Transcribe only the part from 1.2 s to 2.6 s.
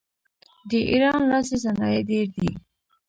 لاسي صنایع ډیر دي.